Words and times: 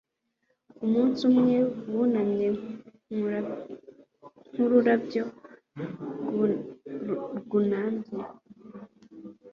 Umunsi 0.85 1.19
umwe 1.31 1.57
wunamye 1.93 2.47
nkururabyo 4.51 5.23
rwunamye 7.43 8.11